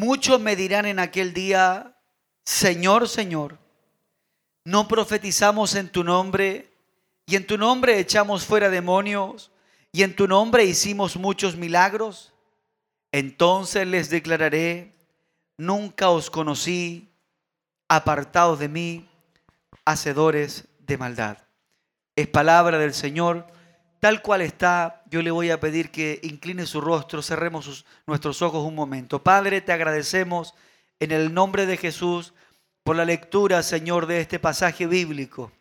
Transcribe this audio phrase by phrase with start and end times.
[0.00, 1.94] Muchos me dirán en aquel día,
[2.42, 3.58] Señor, Señor,
[4.64, 6.72] ¿no profetizamos en tu nombre
[7.26, 9.52] y en tu nombre echamos fuera demonios
[9.92, 12.32] y en tu nombre hicimos muchos milagros?
[13.12, 14.94] Entonces les declararé,
[15.58, 17.12] nunca os conocí,
[17.86, 19.06] apartados de mí,
[19.84, 21.36] hacedores de maldad.
[22.16, 23.46] Es palabra del Señor
[24.00, 28.66] tal cual está, yo le voy a pedir que incline su rostro, cerremos nuestros ojos
[28.66, 29.22] un momento.
[29.22, 30.54] Padre, te agradecemos
[30.98, 32.32] en el nombre de Jesús
[32.82, 35.52] por la lectura, Señor, de este pasaje bíblico.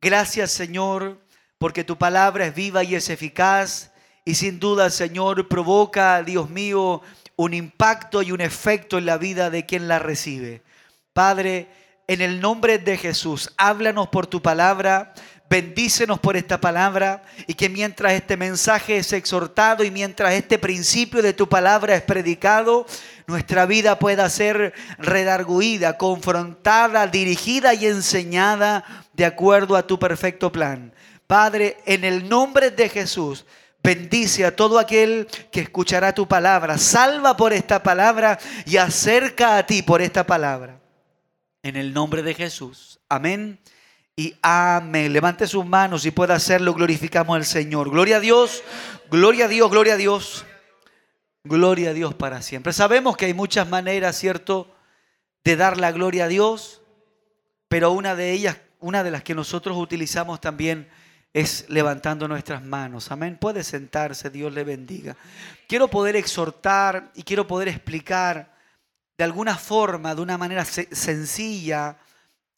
[0.00, 1.20] Gracias, Señor,
[1.58, 3.92] porque tu palabra es viva y es eficaz
[4.24, 7.02] y sin duda, Señor, provoca, Dios mío,
[7.36, 10.62] un impacto y un efecto en la vida de quien la recibe.
[11.12, 11.68] Padre,
[12.08, 15.14] en el nombre de Jesús, háblanos por tu palabra
[15.48, 21.22] Bendícenos por esta palabra y que mientras este mensaje es exhortado y mientras este principio
[21.22, 22.84] de tu palabra es predicado,
[23.28, 30.92] nuestra vida pueda ser redarguida, confrontada, dirigida y enseñada de acuerdo a tu perfecto plan.
[31.28, 33.46] Padre, en el nombre de Jesús,
[33.84, 36.76] bendice a todo aquel que escuchará tu palabra.
[36.76, 40.80] Salva por esta palabra y acerca a ti por esta palabra.
[41.62, 42.98] En el nombre de Jesús.
[43.08, 43.60] Amén
[44.16, 45.12] y amén.
[45.12, 46.72] Levante sus manos y puede hacerlo.
[46.72, 47.90] Glorificamos al Señor.
[47.90, 48.64] Gloria a Dios,
[49.10, 50.46] gloria a Dios, gloria a Dios.
[51.44, 52.72] Gloria a Dios para siempre.
[52.72, 54.74] Sabemos que hay muchas maneras, ¿cierto?,
[55.44, 56.82] de dar la gloria a Dios,
[57.68, 60.88] pero una de ellas, una de las que nosotros utilizamos también
[61.32, 63.12] es levantando nuestras manos.
[63.12, 63.38] Amén.
[63.40, 65.16] Puede sentarse, Dios le bendiga.
[65.68, 68.56] Quiero poder exhortar y quiero poder explicar
[69.16, 71.96] de alguna forma, de una manera sencilla,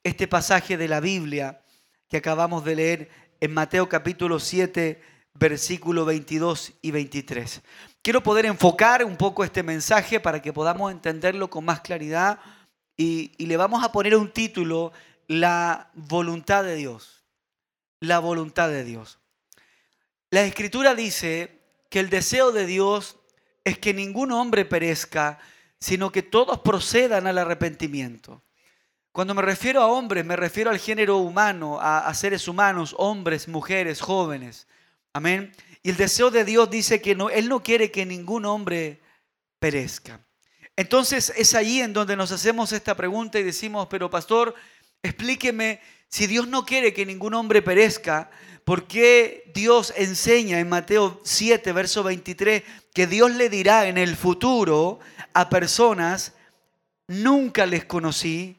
[0.09, 1.61] este pasaje de la Biblia
[2.09, 5.01] que acabamos de leer en Mateo capítulo 7,
[5.35, 7.61] versículo 22 y 23.
[8.03, 12.41] Quiero poder enfocar un poco este mensaje para que podamos entenderlo con más claridad
[12.97, 14.93] y, y le vamos a poner un título,
[15.27, 17.23] la voluntad de Dios.
[18.01, 19.19] La voluntad de Dios.
[20.31, 23.17] La escritura dice que el deseo de Dios
[23.65, 25.39] es que ningún hombre perezca,
[25.79, 28.43] sino que todos procedan al arrepentimiento.
[29.19, 34.01] Cuando me refiero a hombres, me refiero al género humano, a, seres humanos, hombres, mujeres,
[34.01, 34.69] jóvenes.
[35.13, 35.53] Amén.
[35.83, 39.01] Y el deseo de Dios dice que no, Él no quiere que ningún hombre
[39.59, 40.21] perezca.
[40.77, 44.55] Entonces es allí en donde nos hacemos esta pregunta y decimos, pero pastor,
[45.03, 48.31] explíqueme, si Dios no quiere que ningún hombre perezca,
[48.63, 52.63] ¿por qué Dios enseña en Mateo 7, verso 23,
[52.95, 55.01] que Dios le dirá en el futuro
[55.35, 56.35] a personas,
[57.09, 58.58] nunca les conocí,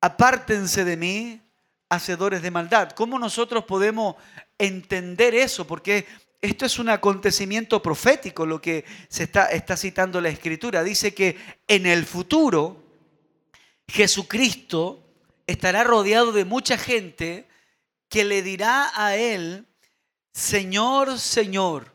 [0.00, 1.40] apártense de mí,
[1.88, 2.90] hacedores de maldad.
[2.92, 4.16] ¿Cómo nosotros podemos
[4.58, 5.66] entender eso?
[5.66, 6.06] Porque
[6.40, 10.82] esto es un acontecimiento profético, lo que se está, está citando la escritura.
[10.82, 11.36] Dice que
[11.68, 12.82] en el futuro
[13.88, 15.04] Jesucristo
[15.46, 17.48] estará rodeado de mucha gente
[18.08, 19.66] que le dirá a él,
[20.32, 21.94] Señor, Señor,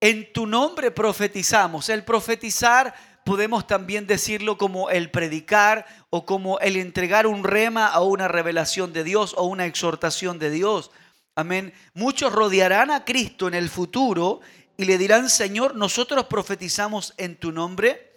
[0.00, 1.88] en tu nombre profetizamos.
[1.88, 2.94] El profetizar
[3.30, 8.92] podemos también decirlo como el predicar o como el entregar un rema o una revelación
[8.92, 10.90] de Dios o una exhortación de Dios.
[11.36, 11.72] Amén.
[11.94, 14.40] Muchos rodearán a Cristo en el futuro
[14.76, 18.14] y le dirán, Señor, nosotros profetizamos en tu nombre.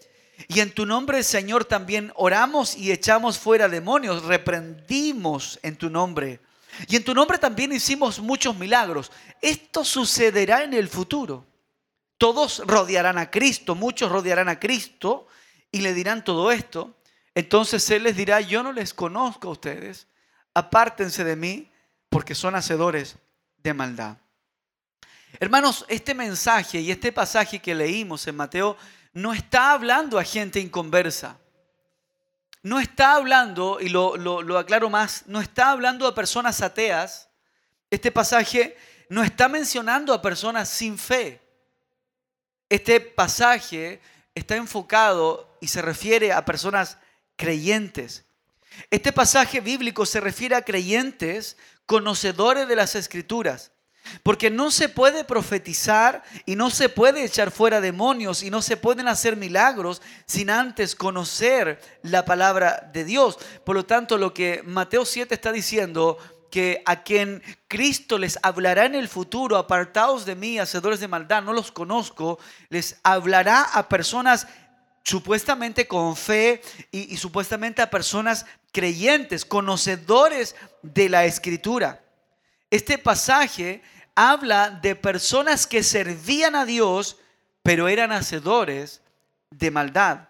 [0.48, 6.40] Y en tu nombre, Señor, también oramos y echamos fuera demonios, reprendimos en tu nombre.
[6.88, 9.12] Y en tu nombre también hicimos muchos milagros.
[9.44, 11.46] Esto sucederá en el futuro.
[12.24, 15.28] Todos rodearán a Cristo, muchos rodearán a Cristo
[15.70, 16.96] y le dirán todo esto.
[17.36, 20.08] Entonces Él les dirá, yo no les conozco a ustedes,
[20.54, 21.70] apártense de mí
[22.08, 23.18] porque son hacedores
[23.58, 24.16] de maldad.
[25.38, 28.78] Hermanos, este mensaje y este pasaje que leímos en Mateo
[29.12, 31.38] no está hablando a gente inconversa.
[32.62, 37.28] No está hablando, y lo, lo aclaro más, no está hablando a personas ateas.
[37.90, 38.78] Este pasaje
[39.10, 41.43] no está mencionando a personas sin fe.
[42.74, 44.02] Este pasaje
[44.34, 46.98] está enfocado y se refiere a personas
[47.36, 48.26] creyentes.
[48.90, 51.56] Este pasaje bíblico se refiere a creyentes
[51.86, 53.74] conocedores de las escrituras.
[54.24, 58.76] Porque no se puede profetizar y no se puede echar fuera demonios y no se
[58.76, 63.38] pueden hacer milagros sin antes conocer la palabra de Dios.
[63.64, 66.18] Por lo tanto, lo que Mateo 7 está diciendo,
[66.54, 71.42] que a quien Cristo les hablará en el futuro, apartados de mí, hacedores de maldad,
[71.42, 72.38] no los conozco,
[72.70, 74.46] les hablará a personas
[75.04, 76.62] supuestamente con fe
[76.92, 82.04] y, supuestamente a personas creyentes, conocedores de la escritura.
[82.70, 83.82] Este pasaje
[84.14, 87.18] habla de personas que servían a Dios,
[87.64, 89.02] pero eran hacedores
[89.50, 90.30] de maldad.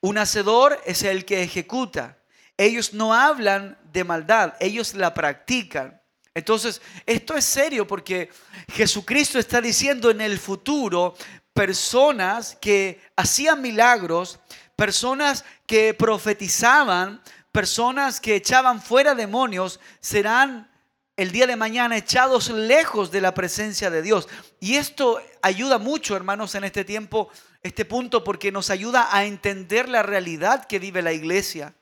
[0.00, 2.16] Un hacedor es el que ejecuta.
[2.56, 6.00] Ellos no hablan de maldad, ellos la practican.
[6.34, 8.30] Entonces, esto es serio porque
[8.72, 11.14] Jesucristo está diciendo en el futuro
[11.52, 14.40] personas que hacían milagros,
[14.76, 20.70] personas que profetizaban, personas que echaban fuera demonios, serán
[21.16, 24.28] el día de mañana echados lejos de la presencia de Dios.
[24.58, 27.28] Y esto ayuda mucho, hermanos, en este tiempo,
[27.62, 31.74] este punto, porque nos ayuda a entender la realidad que vive la iglesia.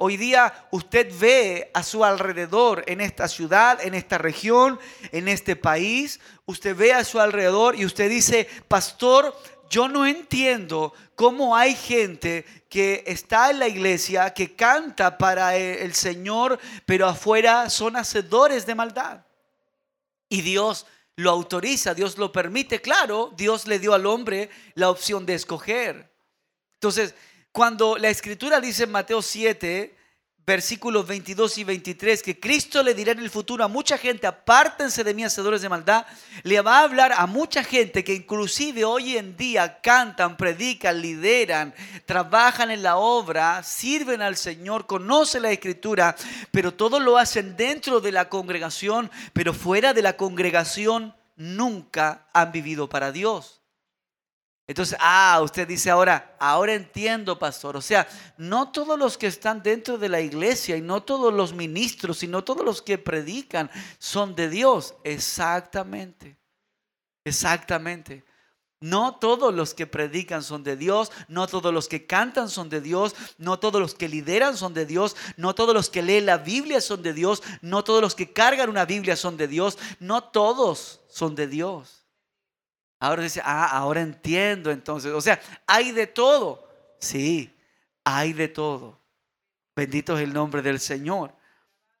[0.00, 4.78] Hoy día usted ve a su alrededor en esta ciudad, en esta región,
[5.10, 9.36] en este país, usted ve a su alrededor y usted dice, pastor,
[9.68, 15.92] yo no entiendo cómo hay gente que está en la iglesia, que canta para el
[15.94, 19.24] Señor, pero afuera son hacedores de maldad.
[20.28, 20.86] Y Dios
[21.16, 22.80] lo autoriza, Dios lo permite.
[22.80, 26.08] Claro, Dios le dio al hombre la opción de escoger.
[26.74, 27.16] Entonces,
[27.58, 29.92] cuando la escritura dice en Mateo 7,
[30.46, 35.02] versículos 22 y 23, que Cristo le dirá en el futuro a mucha gente, apártense
[35.02, 36.06] de mí, hacedores de maldad,
[36.44, 41.74] le va a hablar a mucha gente que inclusive hoy en día cantan, predican, lideran,
[42.06, 46.14] trabajan en la obra, sirven al Señor, conocen la escritura,
[46.52, 52.52] pero todo lo hacen dentro de la congregación, pero fuera de la congregación nunca han
[52.52, 53.57] vivido para Dios.
[54.68, 57.74] Entonces, ah, usted dice ahora, ahora entiendo, pastor.
[57.74, 58.06] O sea,
[58.36, 62.26] no todos los que están dentro de la iglesia y no todos los ministros y
[62.26, 64.94] no todos los que predican son de Dios.
[65.04, 66.36] Exactamente,
[67.24, 68.26] exactamente.
[68.80, 72.82] No todos los que predican son de Dios, no todos los que cantan son de
[72.82, 76.36] Dios, no todos los que lideran son de Dios, no todos los que leen la
[76.36, 80.24] Biblia son de Dios, no todos los que cargan una Biblia son de Dios, no
[80.24, 81.97] todos son de Dios.
[83.00, 85.12] Ahora dice, ah, ahora entiendo entonces.
[85.12, 86.68] O sea, hay de todo.
[86.98, 87.54] Sí,
[88.04, 88.98] hay de todo.
[89.76, 91.32] Bendito es el nombre del Señor.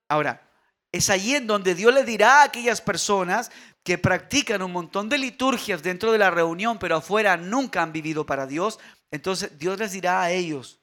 [0.08, 0.42] Ahora,
[0.90, 3.50] es allí en donde Dios le dirá a aquellas personas
[3.84, 8.26] que practican un montón de liturgias dentro de la reunión, pero afuera nunca han vivido
[8.26, 8.78] para Dios.
[9.10, 10.80] Entonces Dios les dirá a ellos,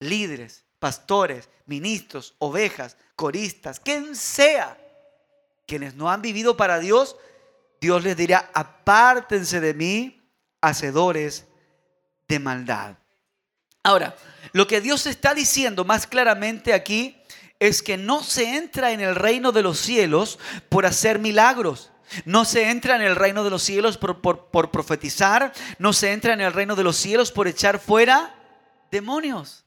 [0.00, 4.78] líderes, pastores, ministros, ovejas, coristas, quien sea,
[5.66, 7.16] quienes no han vivido para Dios,
[7.80, 10.30] Dios les dirá, apártense de mí,
[10.60, 11.46] hacedores
[12.26, 12.96] de maldad.
[13.82, 14.16] Ahora,
[14.52, 17.16] lo que Dios está diciendo más claramente aquí
[17.58, 20.38] es que no se entra en el reino de los cielos
[20.68, 21.90] por hacer milagros.
[22.24, 25.52] No se entra en el reino de los cielos por, por, profetizar.
[25.78, 28.34] No se entra en el reino de los cielos por echar fuera
[28.90, 29.64] demonios.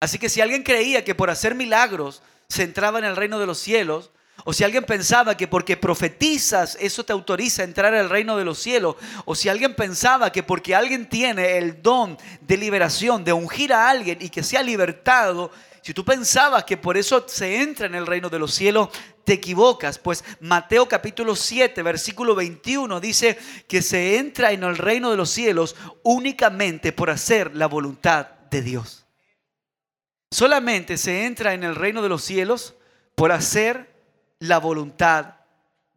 [0.00, 3.46] Así que si alguien creía que por hacer milagros se entraba en el reino de
[3.46, 4.10] los cielos,
[4.44, 8.44] o si alguien pensaba que porque profetizas eso te autoriza a entrar al reino de
[8.44, 8.96] los cielos.
[9.24, 13.88] O si alguien pensaba que porque alguien tiene el don de liberación, de ungir a
[13.88, 18.06] alguien y que sea libertado, si tú pensabas que por eso se entra en el
[18.06, 18.88] reino de los cielos,
[19.24, 19.98] te equivocas.
[19.98, 23.38] Pues Mateo capítulo 7, versículo 21 dice
[23.68, 28.62] que se entra en el reino de los cielos únicamente por hacer la voluntad de
[28.62, 29.06] Dios.
[30.32, 32.74] Solamente se entra en el reino de los cielos
[33.14, 33.91] por hacer
[34.42, 35.36] la voluntad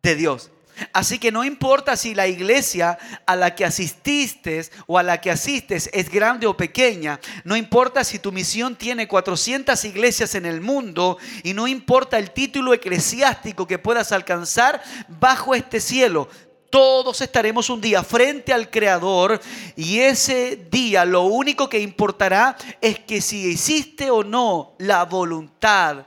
[0.04, 0.52] de Dios.
[0.94, 5.32] Así que no importa si la iglesia a la que asististe o a la que
[5.32, 10.62] asistes es grande o pequeña, no importa si tu misión tiene 400 iglesias en el
[10.62, 16.28] mundo y no importa el título eclesiástico que puedas alcanzar bajo este cielo,
[16.70, 19.40] todos estaremos un día frente al Creador
[19.78, 26.06] y ese día lo único que importará es que si hiciste o no la voluntad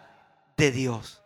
[0.56, 1.17] de Dios.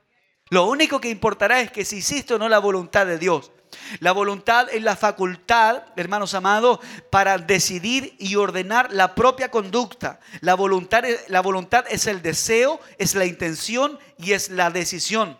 [0.53, 3.53] Lo único que importará es que si hiciste o no la voluntad de Dios.
[4.01, 6.79] La voluntad es la facultad, hermanos amados,
[7.11, 10.21] para decidir y ordenar la propia conducta.
[10.43, 15.39] La voluntad, la voluntad es el deseo, es la intención y es la decisión.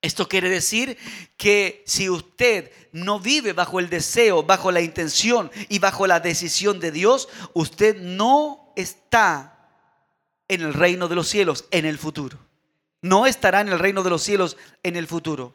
[0.00, 0.98] Esto quiere decir
[1.36, 6.80] que si usted no vive bajo el deseo, bajo la intención y bajo la decisión
[6.80, 9.68] de Dios, usted no está
[10.48, 12.51] en el reino de los cielos en el futuro
[13.02, 15.54] no estará en el reino de los cielos en el futuro.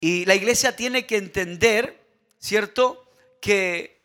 [0.00, 2.04] Y la iglesia tiene que entender,
[2.38, 3.10] ¿cierto?
[3.40, 4.02] Que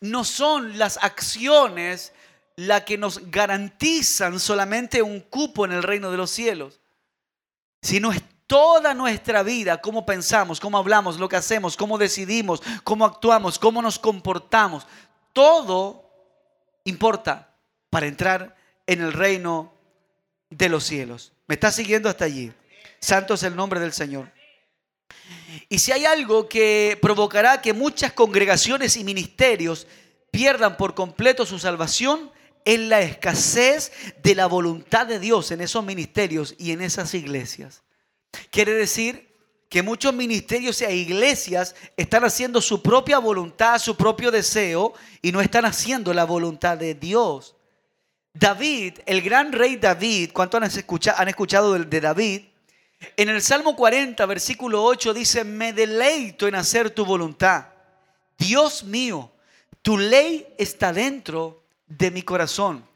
[0.00, 2.12] no son las acciones
[2.56, 6.80] las que nos garantizan solamente un cupo en el reino de los cielos,
[7.82, 13.04] sino es toda nuestra vida, cómo pensamos, cómo hablamos, lo que hacemos, cómo decidimos, cómo
[13.04, 14.86] actuamos, cómo nos comportamos.
[15.32, 16.10] Todo
[16.84, 17.54] importa
[17.90, 18.56] para entrar
[18.86, 19.77] en el reino
[20.50, 21.32] de los cielos.
[21.46, 22.52] ¿Me está siguiendo hasta allí?
[23.00, 24.30] Santo es el nombre del Señor.
[25.68, 29.86] Y si hay algo que provocará que muchas congregaciones y ministerios
[30.30, 32.30] pierdan por completo su salvación
[32.64, 37.82] es la escasez de la voluntad de Dios en esos ministerios y en esas iglesias.
[38.50, 39.28] Quiere decir
[39.68, 45.40] que muchos ministerios e iglesias están haciendo su propia voluntad, su propio deseo y no
[45.40, 47.54] están haciendo la voluntad de Dios.
[48.38, 52.42] David, el gran rey David, ¿cuántos han escuchado, han escuchado de David?
[53.16, 57.66] En el Salmo 40, versículo 8 dice, me deleito en hacer tu voluntad.
[58.38, 59.32] Dios mío,
[59.82, 62.86] tu ley está dentro de mi corazón.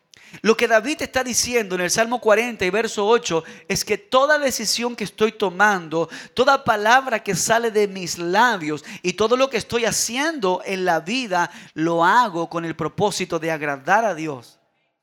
[0.42, 4.38] Lo que David está diciendo en el Salmo 40 y verso 8 es que toda
[4.38, 9.56] decisión que estoy tomando, toda palabra que sale de mis labios y todo lo que
[9.56, 14.60] estoy haciendo en la vida, lo hago con el propósito de agradar a Dios.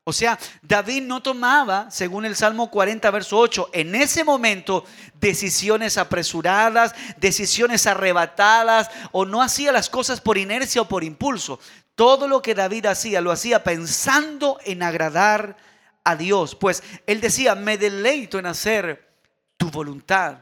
[0.10, 4.84] O sea, David no tomaba, según el Salmo 40, verso 8, en ese momento
[5.22, 11.60] decisiones apresuradas, decisiones arrebatadas, o no hacía las cosas por inercia o por impulso.
[11.94, 15.58] Todo lo que David hacía, lo hacía pensando en agradar
[16.04, 16.56] a Dios.
[16.56, 19.14] Pues él decía, me deleito en hacer
[19.58, 20.40] tu voluntad.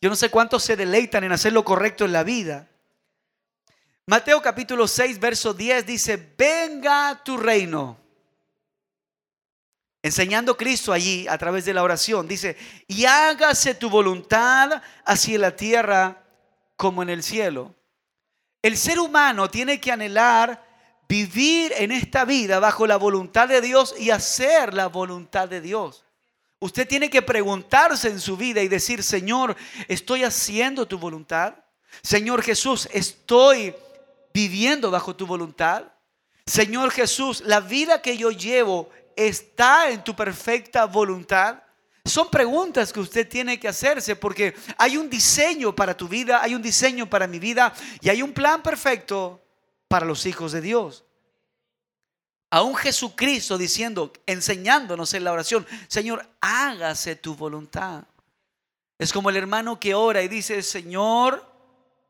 [0.00, 2.66] Yo no sé cuántos se deleitan en hacer lo correcto en la vida.
[4.06, 8.07] Mateo capítulo 6, verso 10 dice, venga tu reino
[10.08, 12.26] enseñando Cristo allí a través de la oración.
[12.26, 16.24] Dice, y hágase tu voluntad hacia la tierra
[16.76, 17.74] como en el cielo.
[18.60, 20.66] El ser humano tiene que anhelar
[21.08, 26.04] vivir en esta vida bajo la voluntad de Dios y hacer la voluntad de Dios.
[26.60, 31.54] Usted tiene que preguntarse en su vida y decir, Señor, ¿estoy haciendo tu voluntad?
[32.02, 33.74] Señor Jesús, ¿estoy
[34.34, 35.84] viviendo bajo tu voluntad?
[36.46, 41.62] Señor Jesús, la vida que yo llevo está en tu perfecta voluntad?
[42.04, 46.54] Son preguntas que usted tiene que hacerse porque hay un diseño para tu vida, hay
[46.54, 49.42] un diseño para mi vida y hay un plan perfecto
[49.88, 51.04] para los hijos de Dios.
[52.50, 58.04] Aún Jesucristo diciendo, enseñándonos en la oración, Señor, hágase tu voluntad.
[58.98, 61.44] Es como el hermano que ora y dice, Señor,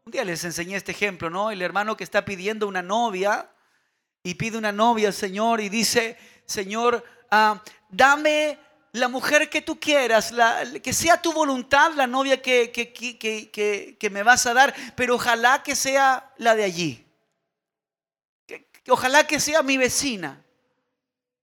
[0.05, 1.51] un día les enseñé este ejemplo, ¿no?
[1.51, 3.51] El hermano que está pidiendo una novia
[4.23, 6.17] y pide una novia Señor y dice,
[6.49, 8.59] Señor, ah, dame
[8.93, 10.33] la mujer que tú quieras,
[10.83, 15.77] que sea tu voluntad la novia que, que, me vas a dar, pero ojalá que
[15.77, 17.07] sea la de allí.
[18.89, 20.43] ojalá que sea mi vecina.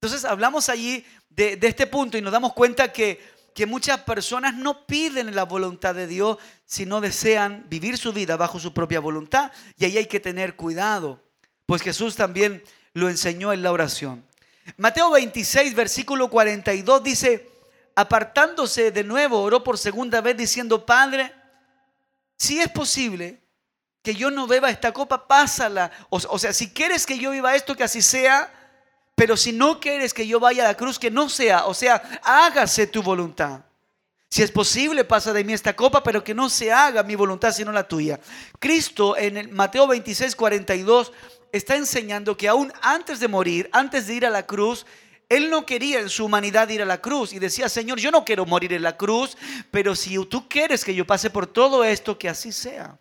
[0.02, 3.22] Entonces hablamos allí de, de este punto y nos damos cuenta que,
[3.54, 8.60] que muchas personas no piden la voluntad de Dios, sino desean vivir su vida bajo
[8.60, 9.52] su propia voluntad.
[9.78, 11.22] Y ahí hay que tener cuidado,
[11.68, 14.26] pues Jesús también lo enseñó en la oración.
[14.78, 17.50] Mateo 26, versículo 42 dice,
[17.96, 21.32] apartándose de nuevo, oró por segunda vez diciendo, Padre,
[22.38, 23.42] si es posible
[24.02, 25.92] que yo no beba esta copa, pásala.
[26.10, 28.54] O, sea, si quieres que yo viva esto, que así sea,
[29.16, 31.66] pero si no quieres que yo vaya a la cruz, que no sea.
[31.66, 33.62] O sea, hágase tu voluntad.
[34.30, 37.52] Si es posible, pasa de mí esta copa, pero que no se haga mi voluntad,
[37.52, 38.20] sino la tuya.
[38.60, 41.12] Cristo en el Mateo 26, 42
[41.58, 44.86] está enseñando que aún antes de morir, antes de ir a la cruz,
[45.30, 48.26] él no quería en su humanidad ir a la cruz y decía, Señor, yo no
[48.26, 49.38] quiero morir en la cruz,
[49.72, 53.00] pero si tú quieres que yo pase por todo esto, que así sea.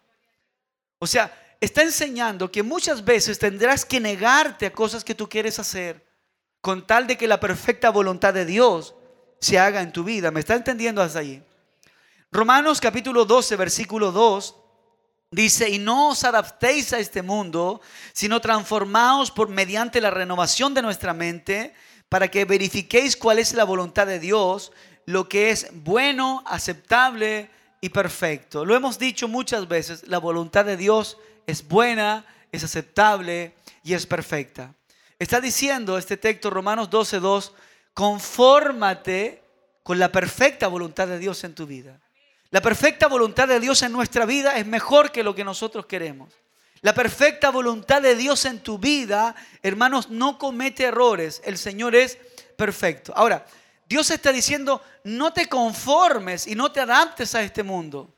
[0.99, 5.59] O sea, está enseñando que muchas veces tendrás que negarte a cosas que tú quieres
[5.59, 6.05] hacer
[6.61, 8.95] con tal de que la perfecta voluntad de Dios
[9.41, 10.31] se haga en tu vida.
[10.31, 11.43] ¿Me está entendiendo hasta ahí?
[12.33, 14.64] Romanos capítulo 12, versículo 2
[15.31, 17.81] Dice, y no os adaptéis a este mundo,
[18.13, 21.75] sino transformaos por mediante la renovación de nuestra mente,
[22.09, 24.71] para que verifiquéis cuál es la voluntad de Dios,
[25.07, 27.51] lo que es bueno, aceptable
[27.81, 28.65] y perfecto.
[28.65, 34.07] Lo hemos dicho muchas veces, la voluntad de Dios es buena, es aceptable y es
[34.07, 34.75] perfecta.
[35.19, 37.53] Está diciendo este texto, Romanos 12.2,
[37.93, 39.43] confórmate
[39.83, 42.01] con la perfecta voluntad de Dios en tu vida.
[42.51, 46.33] La perfecta voluntad de Dios en nuestra vida es mejor que lo que nosotros queremos.
[46.83, 51.41] La perfecta voluntad de Dios en tu vida, hermanos, no comete errores.
[51.45, 52.19] El Señor es
[52.57, 53.13] perfecto.
[53.17, 53.47] Ahora,
[53.89, 58.15] Dios está diciendo, no te conformes y no te adaptes a este mundo.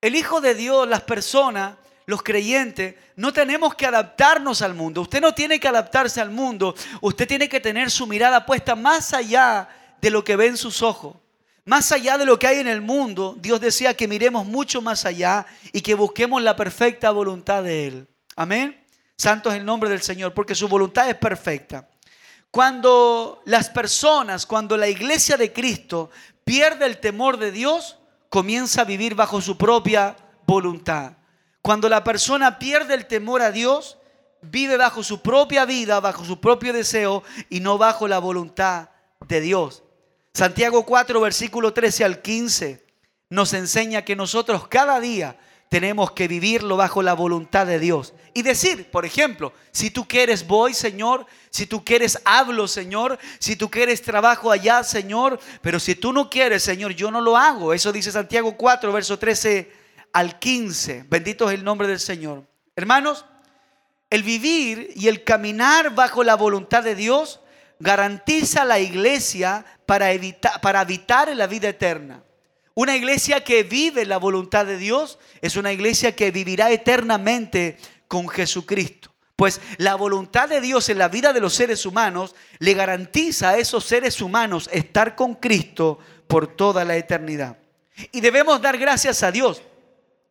[0.00, 5.02] El Hijo de Dios, las personas, los creyentes, no tenemos que adaptarnos al mundo.
[5.02, 6.74] Usted no tiene que adaptarse al mundo.
[7.00, 9.68] Usted tiene que tener su mirada puesta más allá
[10.00, 11.16] de lo que ve en sus ojos.
[11.70, 15.04] Más allá de lo que hay en el mundo, Dios decía que miremos mucho más
[15.04, 18.08] allá y que busquemos la perfecta voluntad de Él.
[18.34, 18.84] Amén.
[19.16, 21.88] Santo es el nombre del Señor, porque su voluntad es perfecta.
[22.50, 26.10] Cuando las personas, cuando la iglesia de Cristo
[26.42, 27.98] pierde el temor de Dios,
[28.30, 30.16] comienza a vivir bajo su propia
[30.48, 31.12] voluntad.
[31.62, 33.96] Cuando la persona pierde el temor a Dios,
[34.42, 38.88] vive bajo su propia vida, bajo su propio deseo y no bajo la voluntad
[39.28, 39.84] de Dios.
[40.32, 42.90] Santiago 4, versículo 13 al 15
[43.30, 48.12] nos enseña que nosotros cada día tenemos que vivirlo bajo la voluntad de Dios.
[48.34, 53.54] Y decir, por ejemplo, si tú quieres voy, Señor, si tú quieres hablo, Señor, si
[53.54, 57.72] tú quieres trabajo allá, Señor, pero si tú no quieres, Señor, yo no lo hago.
[57.72, 59.72] Eso dice Santiago 4, verso 13
[60.12, 61.04] al 15.
[61.08, 62.44] Bendito es el nombre del Señor.
[62.74, 63.24] Hermanos,
[64.10, 67.38] el vivir y el caminar bajo la voluntad de Dios
[67.80, 72.22] garantiza la iglesia para, evitar, para habitar en la vida eterna.
[72.74, 78.28] Una iglesia que vive la voluntad de Dios es una iglesia que vivirá eternamente con
[78.28, 79.12] Jesucristo.
[79.34, 83.58] Pues la voluntad de Dios en la vida de los seres humanos le garantiza a
[83.58, 87.56] esos seres humanos estar con Cristo por toda la eternidad.
[88.12, 89.62] Y debemos dar gracias a Dios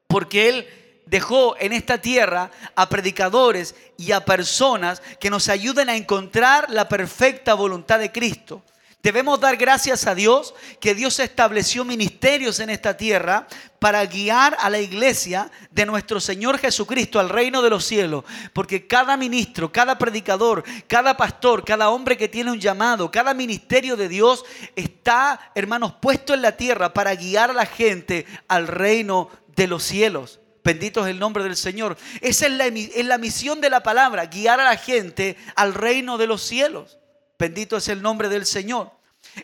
[0.07, 0.67] porque Él
[1.09, 6.87] dejó en esta tierra a predicadores y a personas que nos ayuden a encontrar la
[6.87, 8.63] perfecta voluntad de Cristo.
[9.01, 13.47] Debemos dar gracias a Dios que Dios estableció ministerios en esta tierra
[13.79, 18.25] para guiar a la iglesia de nuestro Señor Jesucristo al reino de los cielos.
[18.51, 23.95] Porque cada ministro, cada predicador, cada pastor, cada hombre que tiene un llamado, cada ministerio
[23.95, 24.43] de Dios
[24.75, 29.81] está, hermanos, puesto en la tierra para guiar a la gente al reino de los
[29.81, 30.41] cielos.
[30.63, 31.97] Bendito es el nombre del Señor.
[32.21, 36.17] Esa es la, es la misión de la palabra, guiar a la gente al reino
[36.17, 36.97] de los cielos.
[37.37, 38.91] Bendito es el nombre del Señor.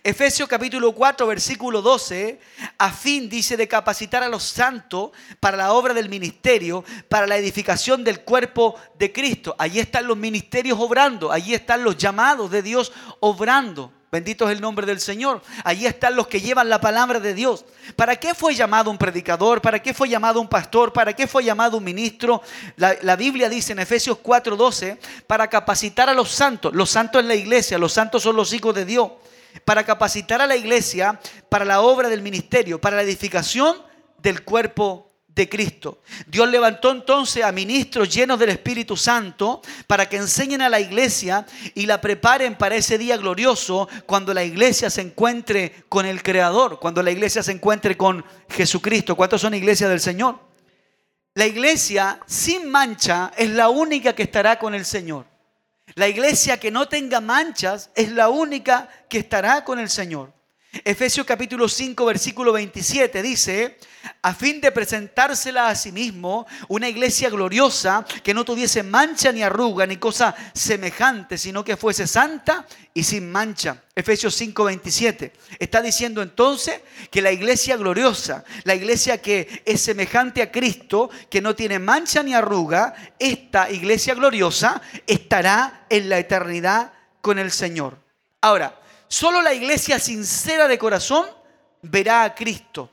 [0.03, 2.39] Efesios capítulo 4, versículo 12,
[2.77, 7.37] a fin dice de capacitar a los santos para la obra del ministerio, para la
[7.37, 9.55] edificación del cuerpo de Cristo.
[9.57, 13.93] Allí están los ministerios obrando, allí están los llamados de Dios obrando.
[14.11, 15.41] Bendito es el nombre del Señor.
[15.63, 17.65] Allí están los que llevan la palabra de Dios.
[17.95, 19.61] ¿Para qué fue llamado un predicador?
[19.61, 20.93] ¿Para qué fue llamado un pastor?
[20.93, 22.41] ¿Para qué fue llamado un ministro?
[22.77, 26.73] La, Biblia dice en Efesios 4:12, para capacitar a los santos.
[26.73, 29.11] Los santos en la iglesia, los santos son los hijos de Dios.
[29.63, 33.77] Para capacitar a la iglesia para la obra del ministerio, para la edificación
[34.17, 36.01] del cuerpo de Cristo.
[36.27, 41.45] Dios levantó entonces a ministros llenos del Espíritu Santo para que enseñen a la iglesia
[41.73, 46.79] y la preparen para ese día glorioso cuando la iglesia se encuentre con el Creador,
[46.79, 49.15] cuando la iglesia se encuentre con Jesucristo.
[49.15, 50.39] ¿Cuántos son iglesias del Señor?
[51.33, 55.25] La iglesia sin mancha es la única que estará con el Señor.
[55.95, 60.34] La iglesia que no tenga manchas es la única que estará con el Señor.
[60.83, 63.77] Efesios capítulo 5, versículo 27 dice,
[64.21, 69.41] a fin de presentársela a sí mismo una iglesia gloriosa que no tuviese mancha ni
[69.41, 73.83] arruga ni cosa semejante, sino que fuese santa y sin mancha.
[73.95, 75.33] Efesios 5, 27.
[75.59, 81.41] Está diciendo entonces que la iglesia gloriosa, la iglesia que es semejante a Cristo, que
[81.41, 87.97] no tiene mancha ni arruga, esta iglesia gloriosa estará en la eternidad con el Señor.
[88.41, 88.79] Ahora,
[89.15, 91.25] Solo la iglesia sincera de corazón
[91.81, 92.91] verá a Cristo.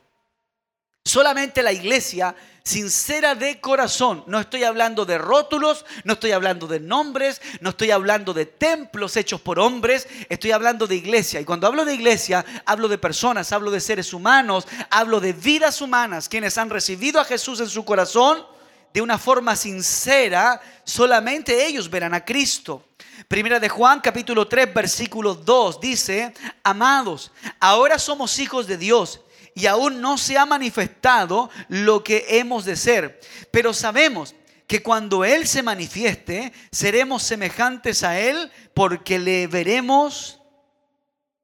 [1.05, 4.23] Solamente la iglesia sincera de corazón.
[4.29, 9.17] No estoy hablando de rótulos, no estoy hablando de nombres, no estoy hablando de templos
[9.17, 11.41] hechos por hombres, estoy hablando de iglesia.
[11.41, 15.81] Y cuando hablo de iglesia, hablo de personas, hablo de seres humanos, hablo de vidas
[15.81, 18.47] humanas, quienes han recibido a Jesús en su corazón
[18.95, 22.92] de una forma sincera, solamente ellos verán a Cristo.
[23.29, 29.21] Primera de Juan capítulo 3 versículo 2 dice, amados, ahora somos hijos de Dios
[29.55, 34.35] y aún no se ha manifestado lo que hemos de ser, pero sabemos
[34.67, 40.41] que cuando Él se manifieste, seremos semejantes a Él porque le veremos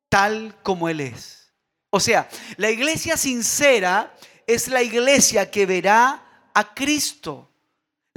[0.08, 1.52] tal como Él es.
[1.90, 4.14] O sea, la iglesia sincera
[4.46, 7.50] es la iglesia que verá a Cristo.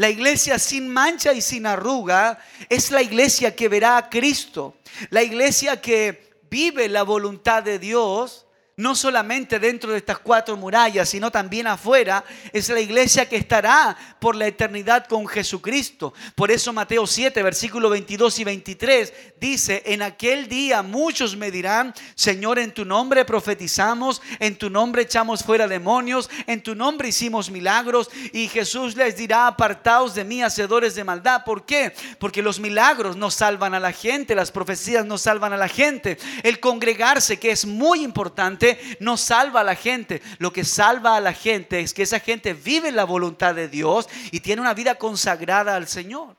[0.02, 4.78] La iglesia sin mancha y sin arruga es la iglesia que verá a Cristo.
[5.12, 8.48] La iglesia que vive la voluntad de Dios
[8.82, 13.96] no solamente dentro de estas cuatro murallas, sino también afuera, es la iglesia que estará
[14.20, 16.14] por la eternidad con Jesucristo.
[16.36, 21.94] Por eso Mateo 7, versículo 22 y 23 dice, en aquel día muchos me dirán,
[22.16, 27.52] Señor, en tu nombre profetizamos, en tu nombre echamos fuera demonios, en tu nombre hicimos
[27.52, 31.44] milagros, y Jesús les dirá, apartaos de mí, hacedores de maldad.
[31.44, 31.94] ¿Por qué?
[32.20, 36.18] Porque los milagros no salvan a la gente, las profecías no salvan a la gente.
[36.44, 40.22] El congregarse, que es muy importante, no salva a la gente.
[40.38, 44.08] Lo que salva a la gente es que esa gente vive la voluntad de Dios
[44.32, 46.38] y tiene una vida consagrada al Señor.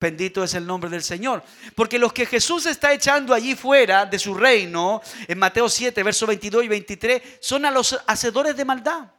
[0.00, 1.42] Bendito es el nombre del Señor.
[1.74, 6.26] Porque los que Jesús está echando allí fuera de su reino, en Mateo 7, versos
[6.26, 9.10] 22 y 23, son a los hacedores de maldad.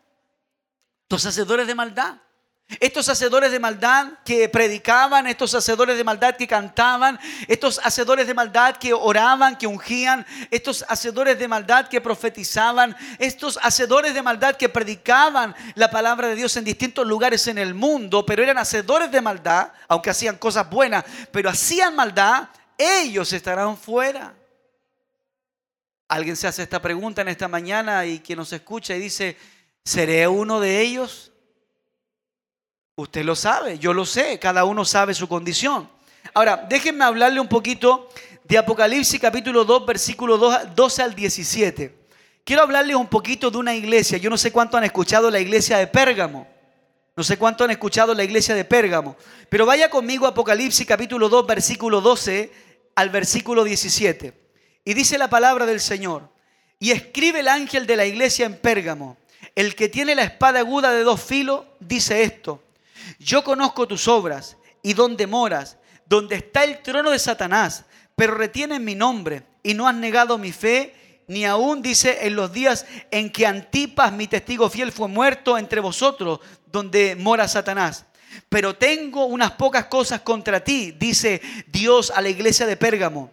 [1.08, 2.16] Los hacedores de maldad.
[2.80, 8.34] Estos hacedores de maldad que predicaban, estos hacedores de maldad que cantaban, estos hacedores de
[8.34, 14.56] maldad que oraban, que ungían, estos hacedores de maldad que profetizaban, estos hacedores de maldad
[14.56, 19.12] que predicaban la palabra de Dios en distintos lugares en el mundo, pero eran hacedores
[19.12, 24.34] de maldad, aunque hacían cosas buenas, pero hacían maldad, ellos estarán fuera.
[26.08, 29.38] Alguien se hace esta pregunta en esta mañana y quien nos escucha y dice,
[29.86, 31.31] ¿seré uno de ellos?
[32.96, 35.90] Usted lo sabe, yo lo sé, cada uno sabe su condición.
[36.34, 38.10] Ahora, déjenme hablarle un poquito
[38.44, 42.02] de Apocalipsis capítulo 2, versículo 12 al 17.
[42.44, 44.18] Quiero hablarles un poquito de una iglesia.
[44.18, 46.48] Yo no sé cuánto han escuchado la iglesia de Pérgamo.
[47.16, 49.16] No sé cuánto han escuchado la iglesia de Pérgamo.
[49.50, 52.52] Pero vaya conmigo a Apocalipsis capítulo 2, versículo 12
[52.96, 54.34] al versículo 17.
[54.84, 56.30] Y dice la palabra del Señor.
[56.80, 59.18] Y escribe el ángel de la iglesia en Pérgamo.
[59.56, 62.64] El que tiene la espada aguda de dos filos dice esto.
[63.20, 67.86] Yo conozco tus obras y dónde moras, donde está el trono de Satanás,
[68.16, 72.52] pero retienes mi nombre y no has negado mi fe, ni aún dice en los
[72.52, 76.40] días en que Antipas, mi testigo fiel, fue muerto entre vosotros,
[76.72, 78.06] donde mora Satanás.
[78.50, 83.32] Pero tengo unas pocas cosas contra ti, dice Dios a la iglesia de Pérgamo,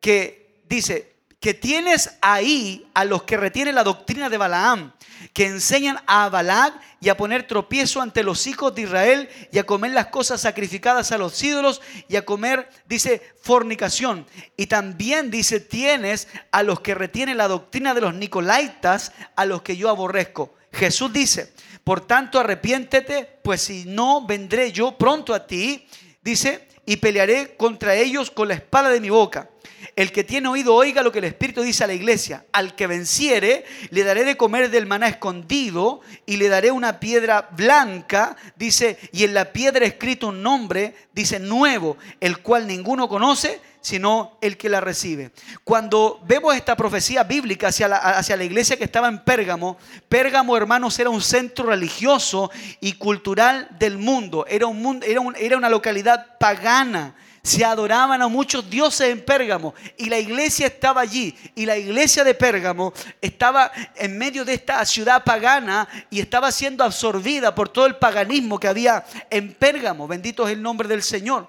[0.00, 1.13] que dice,
[1.44, 4.94] que tienes ahí a los que retienen la doctrina de Balaam,
[5.34, 9.66] que enseñan a Balac y a poner tropiezo ante los hijos de Israel y a
[9.66, 14.26] comer las cosas sacrificadas a los ídolos y a comer, dice, fornicación.
[14.56, 19.60] Y también dice, tienes a los que retienen la doctrina de los nicolaitas, a los
[19.60, 20.54] que yo aborrezco.
[20.72, 21.52] Jesús dice,
[21.84, 25.86] por tanto arrepiéntete, pues si no, vendré yo pronto a ti,
[26.22, 29.50] dice, y pelearé contra ellos con la espada de mi boca.
[29.96, 32.44] El que tiene oído oiga lo que el Espíritu dice a la iglesia.
[32.52, 37.48] Al que venciere, le daré de comer del maná escondido y le daré una piedra
[37.52, 43.60] blanca, dice, y en la piedra escrito un nombre, dice, nuevo, el cual ninguno conoce
[43.84, 45.30] sino el que la recibe.
[45.62, 49.76] Cuando vemos esta profecía bíblica hacia la, iglesia que estaba en Pérgamo,
[50.08, 54.46] Pérgamo, hermanos, era un centro religioso y cultural del mundo.
[54.48, 60.06] Era, un era, era una localidad pagana se adoraban a muchos dioses en Pérgamo y
[60.06, 65.22] la iglesia estaba allí y la iglesia de Pérgamo estaba en medio de esta ciudad
[65.22, 70.08] pagana y estaba siendo absorbida por todo el paganismo que había en Pérgamo.
[70.08, 71.46] Bendito es el nombre del Señor.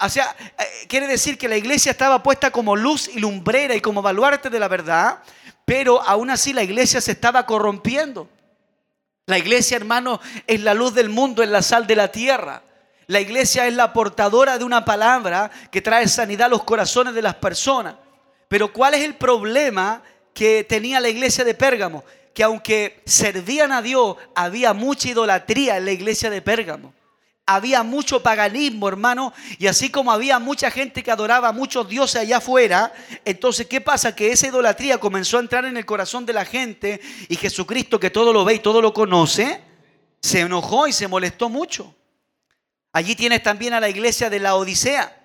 [0.00, 3.82] O sea, eh, quiere decir que la iglesia estaba puesta como luz y lumbrera y
[3.82, 5.18] como baluarte de la verdad,
[5.66, 8.26] pero aún así la iglesia se estaba corrompiendo.
[9.26, 12.62] La iglesia, hermano, es la luz del mundo, es la sal de la tierra.
[13.08, 17.22] La iglesia es la portadora de una palabra que trae sanidad a los corazones de
[17.22, 17.94] las personas.
[18.48, 20.02] Pero ¿cuál es el problema
[20.34, 22.04] que tenía la iglesia de Pérgamo?
[22.34, 26.94] Que aunque servían a Dios, había mucha idolatría en la iglesia de Pérgamo.
[27.48, 32.22] Había mucho paganismo, hermano, y así como había mucha gente que adoraba a muchos dioses
[32.22, 32.92] allá afuera,
[33.24, 34.16] entonces, ¿qué pasa?
[34.16, 38.10] Que esa idolatría comenzó a entrar en el corazón de la gente y Jesucristo, que
[38.10, 39.62] todo lo ve y todo lo conoce,
[40.20, 41.94] se enojó y se molestó mucho.
[42.96, 45.20] Allí tienes también a la iglesia de la Odisea.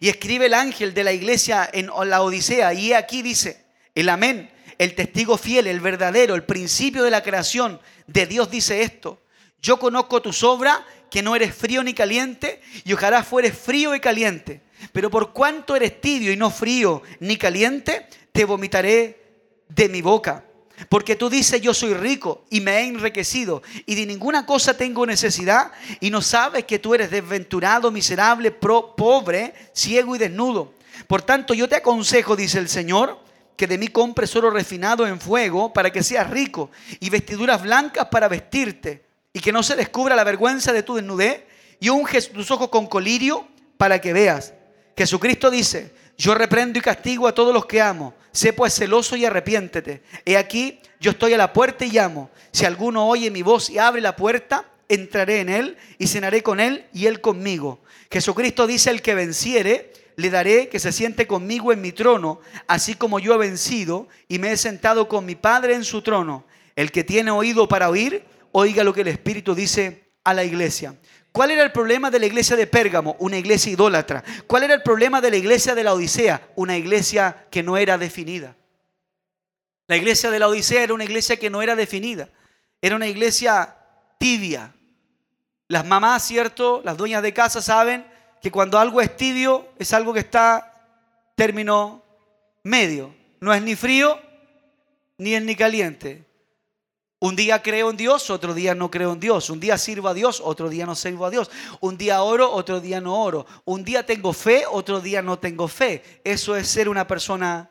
[0.00, 2.72] Y escribe el ángel de la iglesia en la Odisea.
[2.72, 7.82] Y aquí dice, el amén, el testigo fiel, el verdadero, el principio de la creación
[8.06, 9.20] de Dios dice esto.
[9.60, 10.78] Yo conozco tu obras,
[11.10, 14.62] que no eres frío ni caliente, y ojalá fueres frío y caliente.
[14.92, 19.20] Pero por cuanto eres tibio y no frío ni caliente, te vomitaré
[19.68, 20.46] de mi boca.
[20.88, 25.06] Porque tú dices, yo soy rico y me he enriquecido y de ninguna cosa tengo
[25.06, 30.74] necesidad y no sabes que tú eres desventurado, miserable, pro, pobre, ciego y desnudo.
[31.06, 33.18] Por tanto, yo te aconsejo, dice el Señor,
[33.56, 38.08] que de mí compres oro refinado en fuego para que seas rico y vestiduras blancas
[38.10, 41.44] para vestirte y que no se descubra la vergüenza de tu desnudez
[41.80, 44.54] y unges tus ojos con colirio para que veas.
[44.96, 48.14] Jesucristo dice, yo reprendo y castigo a todos los que amo.
[48.32, 50.02] Sé pues celoso y arrepiéntete.
[50.24, 52.30] He aquí, yo estoy a la puerta y llamo.
[52.50, 56.60] Si alguno oye mi voz y abre la puerta, entraré en él y cenaré con
[56.60, 57.80] él y él conmigo.
[58.10, 62.94] Jesucristo dice, el que venciere, le daré que se siente conmigo en mi trono, así
[62.94, 66.44] como yo he vencido y me he sentado con mi Padre en su trono.
[66.76, 70.94] El que tiene oído para oír, oiga lo que el Espíritu dice a la iglesia.
[71.32, 73.16] ¿Cuál era el problema de la iglesia de Pérgamo?
[73.18, 74.22] Una iglesia idólatra.
[74.46, 76.50] ¿Cuál era el problema de la iglesia de la Odisea?
[76.56, 78.54] Una iglesia que no era definida.
[79.88, 82.28] La iglesia de la Odisea era una iglesia que no era definida.
[82.82, 83.74] Era una iglesia
[84.18, 84.74] tibia.
[85.68, 86.82] Las mamás, ¿cierto?
[86.84, 88.06] Las dueñas de casa saben
[88.42, 90.68] que cuando algo es tibio es algo que está
[91.34, 92.02] término
[92.62, 93.14] medio.
[93.40, 94.20] No es ni frío
[95.16, 96.26] ni es ni caliente.
[97.22, 99.48] Un día creo en Dios, otro día no creo en Dios.
[99.48, 101.52] Un día sirvo a Dios, otro día no sirvo a Dios.
[101.78, 103.46] Un día oro, otro día no oro.
[103.64, 106.20] Un día tengo fe, otro día no tengo fe.
[106.24, 107.70] Eso es ser una persona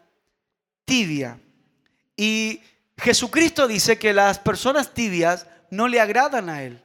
[0.86, 1.38] tibia.
[2.16, 2.62] Y
[2.96, 6.82] Jesucristo dice que las personas tibias no le agradan a Él.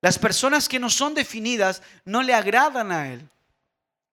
[0.00, 3.28] Las personas que no son definidas no le agradan a Él.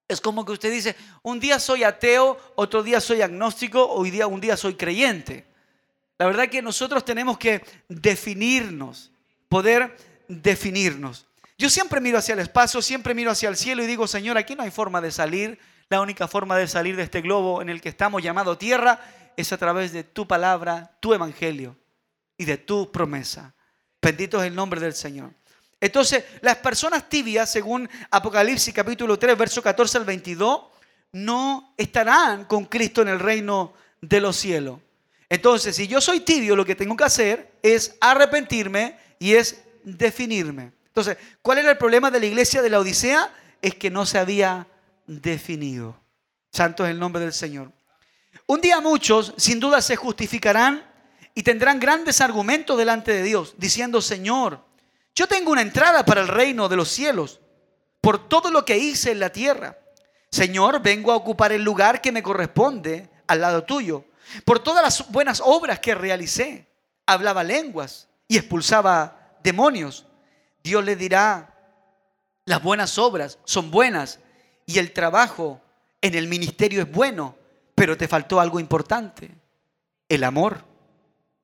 [0.07, 4.27] Es como que usted dice, un día soy ateo, otro día soy agnóstico, hoy día
[4.27, 5.54] un día soy creyente.
[6.17, 9.11] La verdad que nosotros tenemos que definirnos,
[9.49, 9.95] poder
[10.27, 11.25] definirnos.
[11.57, 14.55] Yo siempre miro hacia el espacio, siempre miro hacia el cielo y digo, Señor, aquí
[14.55, 15.59] no hay forma de salir.
[15.89, 18.99] La única forma de salir de este globo en el que estamos llamado tierra
[19.37, 21.77] es a través de tu palabra, tu evangelio
[22.37, 23.53] y de tu promesa.
[24.01, 25.31] Bendito es el nombre del Señor.
[25.79, 30.61] Entonces, las personas tibias, según Apocalipsis capítulo 3, verso 14 al 22,
[31.11, 34.79] no estarán con Cristo en el reino de los cielos.
[35.29, 40.71] Entonces, si yo soy tibio, lo que tengo que hacer es arrepentirme y es definirme.
[40.87, 43.33] Entonces, ¿cuál era el problema de la iglesia de la Odisea?
[43.61, 44.67] Es que no se había
[45.07, 45.99] definido.
[46.51, 47.71] Santo es el nombre del Señor.
[48.45, 50.85] Un día muchos, sin duda, se justificarán
[51.33, 54.63] y tendrán grandes argumentos delante de Dios, diciendo, Señor,
[55.15, 57.41] yo tengo una entrada para el reino de los cielos
[57.99, 59.77] por todo lo que hice en la tierra.
[60.29, 64.05] Señor, vengo a ocupar el lugar que me corresponde al lado tuyo
[64.43, 66.67] por todas las buenas obras que realicé.
[67.05, 70.05] Hablaba lenguas y expulsaba demonios.
[70.63, 71.53] Dios le dirá,
[72.45, 74.19] las buenas obras son buenas
[74.65, 75.61] y el trabajo
[76.01, 77.35] en el ministerio es bueno,
[77.73, 79.31] pero te faltó algo importante,
[80.07, 80.63] el amor.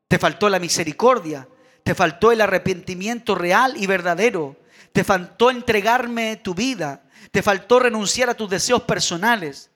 [0.08, 1.48] Te faltó la misericordia,
[1.84, 4.58] te faltó el arrepentimiento real y verdadero,
[4.91, 9.71] te faltó entregarme tu vida, te faltó renunciar a tus deseos personales,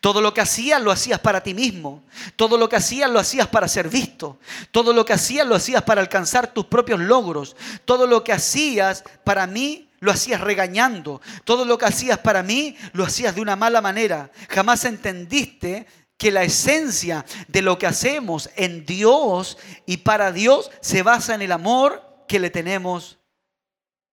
[0.00, 2.04] todo lo que hacías lo hacías para ti mismo.
[2.36, 4.38] Todo lo que hacías lo hacías para ser visto.
[4.70, 7.56] Todo lo que hacías lo hacías para alcanzar tus propios logros.
[7.84, 11.20] Todo lo que hacías para mí lo hacías regañando.
[11.44, 14.30] Todo lo que hacías para mí lo hacías de una mala manera.
[14.48, 15.86] Jamás entendiste
[16.18, 21.42] que la esencia de lo que hacemos en Dios y para Dios se basa en
[21.42, 23.18] el amor que le tenemos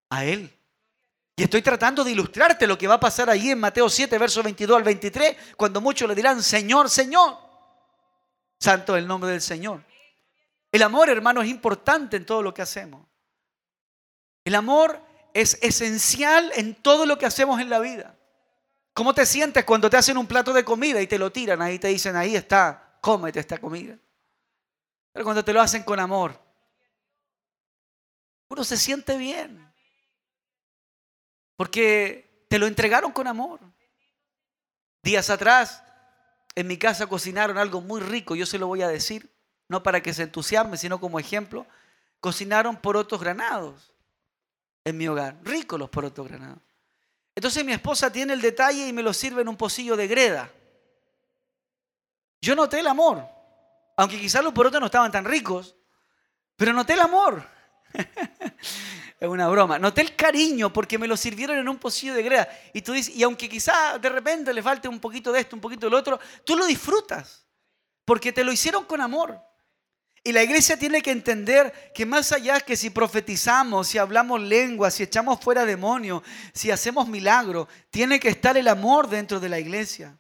[0.10, 0.58] a Él.
[1.36, 4.44] Y estoy tratando de ilustrarte lo que va a pasar ahí en Mateo 7, versos
[4.44, 7.38] 22 al 23, cuando muchos le dirán, Señor, Señor.
[8.60, 9.84] Santo es el nombre del Señor.
[10.72, 13.06] El amor, hermano, es importante en todo lo que hacemos.
[14.46, 15.02] El amor
[15.34, 18.16] es esencial en todo lo que hacemos en la vida.
[18.94, 21.80] ¿Cómo te sientes cuando te hacen un plato de comida y te lo tiran ahí
[21.80, 23.98] te dicen, ahí está, cómete esta comida?
[25.12, 26.40] Pero cuando te lo hacen con amor,
[28.50, 29.73] uno se siente bien.
[31.56, 33.60] Porque te lo entregaron con amor.
[35.02, 35.84] Días atrás,
[36.56, 39.30] en mi casa cocinaron algo muy rico, yo se lo voy a decir,
[39.68, 41.66] no para que se entusiasme, sino como ejemplo.
[42.20, 43.92] Cocinaron porotos granados
[44.86, 46.60] en mi hogar, ricos los porotos granados.
[47.36, 50.52] Entonces mi esposa tiene el detalle y me lo sirve en un pocillo de greda.
[52.42, 53.26] Yo noté el amor,
[53.98, 55.76] aunque quizás los porotos no estaban tan ricos,
[56.56, 57.48] pero noté el amor.
[59.26, 59.80] es una broma.
[59.80, 62.48] Noté el cariño porque me lo sirvieron en un pocillo de greda.
[62.74, 65.62] Y tú dices, y aunque quizá de repente le falte un poquito de esto, un
[65.62, 67.46] poquito del otro, tú lo disfrutas
[68.06, 69.40] porque te lo hicieron con amor.
[70.26, 74.94] Y la iglesia tiene que entender que más allá que si profetizamos, si hablamos lenguas,
[74.94, 79.60] si echamos fuera demonios, si hacemos milagros, tiene que estar el amor dentro de la
[79.60, 80.18] iglesia.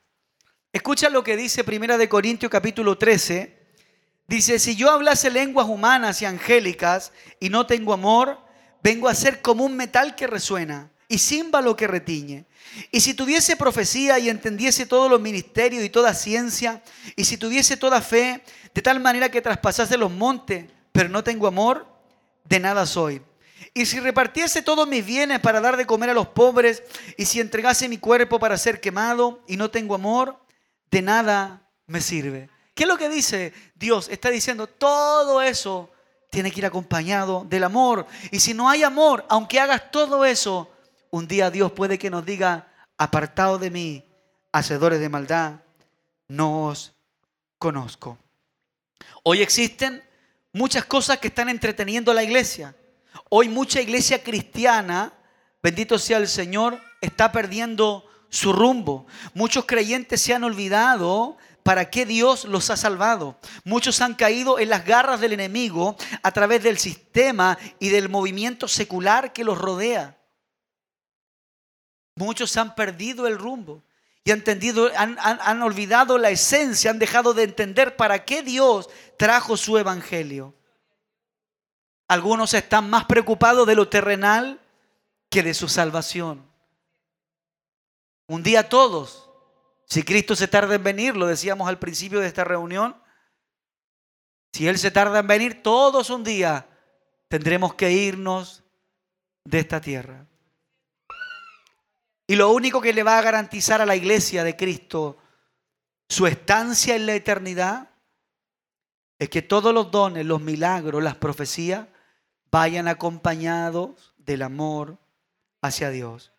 [0.73, 3.63] Escucha lo que dice Primera de Corintios capítulo 13,
[4.27, 8.39] Dice, si yo hablase lenguas humanas y angélicas y no tengo amor,
[8.83, 12.45] vengo a ser como un metal que resuena y címbalo que retiñe.
[12.91, 16.83] Y si tuviese profecía y entendiese todos los ministerios y toda ciencia,
[17.15, 18.43] y si tuviese toda fe,
[18.73, 21.87] de tal manera que traspasase los montes, pero no tengo amor,
[22.45, 23.21] de nada soy.
[23.73, 26.83] Y si repartiese todos mis bienes para dar de comer a los pobres,
[27.17, 30.39] y si entregase mi cuerpo para ser quemado y no tengo amor,
[30.91, 32.49] de nada me sirve.
[32.73, 34.09] ¿Qué es lo que dice Dios?
[34.09, 35.92] Está diciendo, todo eso
[36.33, 38.07] tiene que ir acompañado del amor.
[38.31, 40.67] Y si no hay amor, aunque hagas todo eso,
[41.11, 44.03] un día Dios puede que nos diga, apartado de mí,
[44.51, 45.59] hacedores de maldad,
[46.27, 46.95] no os
[47.59, 48.17] conozco.
[49.21, 50.03] Hoy existen
[50.53, 52.75] muchas cosas que están entreteniendo a la iglesia.
[53.29, 55.13] Hoy mucha iglesia cristiana,
[55.61, 59.05] bendito sea el Señor, está perdiendo su rumbo.
[59.35, 63.39] Muchos creyentes se han olvidado para qué Dios los ha salvado.
[63.63, 68.67] Muchos han caído en las garras del enemigo a través del sistema y del movimiento
[68.67, 70.17] secular que los rodea.
[72.15, 73.83] Muchos han perdido el rumbo
[74.25, 74.43] y han,
[74.95, 80.53] han, han olvidado la esencia, han dejado de entender para qué Dios trajo su evangelio.
[82.07, 84.59] Algunos están más preocupados de lo terrenal
[85.29, 86.45] que de su salvación.
[88.27, 89.22] Un día todos,
[89.85, 92.95] si Cristo se tarda en venir, lo decíamos al principio de esta reunión,
[94.51, 96.67] si Él se tarda en venir, todos un día
[97.27, 98.63] tendremos que irnos
[99.43, 100.27] de esta tierra.
[102.27, 105.17] Y lo único que le va a garantizar a la iglesia de Cristo
[106.07, 107.89] su estancia en la eternidad
[109.19, 111.87] es que todos los dones, los milagros, las profecías
[112.51, 114.99] vayan acompañados del amor
[115.61, 116.32] hacia Dios.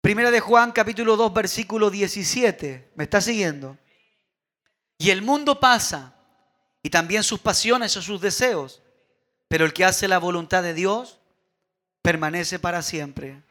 [0.00, 2.92] Primera de Juan capítulo 2 versículo 17.
[2.94, 3.76] ¿Me está siguiendo?
[4.96, 6.14] Y el mundo pasa
[6.82, 8.80] y también sus pasiones o sus deseos,
[9.48, 11.18] pero el que hace la voluntad de Dios
[12.00, 13.42] permanece para siempre.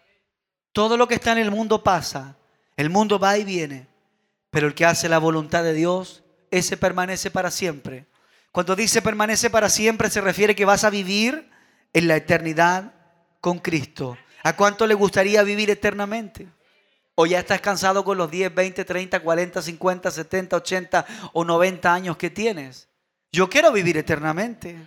[0.71, 2.38] Todo lo que está en el mundo pasa,
[2.77, 3.88] el mundo va y viene,
[4.49, 8.05] pero el que hace la voluntad de Dios, ese permanece para siempre.
[8.53, 11.49] Cuando dice permanece para siempre se refiere que vas a vivir
[11.91, 12.93] en la eternidad
[13.41, 14.17] con Cristo.
[14.47, 16.47] ¿A cuánto le gustaría vivir eternamente?
[17.15, 21.93] ¿O ya estás cansado con los 10, 20, 30, 40, 50, 70, 80 o 90
[21.93, 22.88] años que tienes?
[23.31, 24.77] Yo quiero vivir eternamente.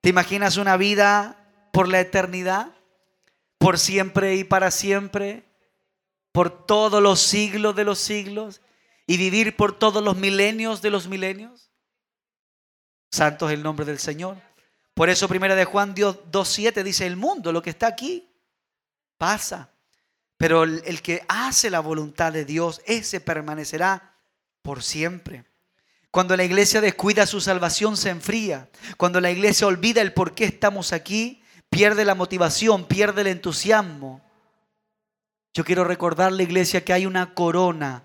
[0.00, 1.36] ¿Te imaginas una vida
[1.72, 2.72] por la eternidad?
[3.62, 5.44] por siempre y para siempre,
[6.32, 8.60] por todos los siglos de los siglos
[9.06, 11.70] y vivir por todos los milenios de los milenios.
[13.12, 14.36] Santo es el nombre del Señor.
[14.94, 18.31] Por eso primera de Juan 2.7 dice, el mundo, lo que está aquí,
[19.22, 19.70] pasa.
[20.36, 24.16] Pero el, que hace la voluntad de Dios, ese permanecerá
[24.62, 25.44] por siempre.
[26.10, 28.68] Cuando la iglesia descuida su salvación, se enfría.
[28.96, 34.20] Cuando la iglesia olvida el por qué estamos aquí, pierde la motivación, pierde el entusiasmo.
[35.54, 38.02] Yo quiero recordar la iglesia que hay una corona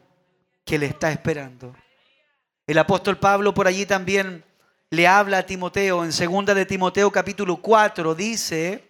[0.66, 1.76] que le está esperando.
[2.68, 4.46] El apóstol Pablo por allí también
[4.92, 8.87] le habla a Timoteo en segunda de Timoteo capítulo 4 dice,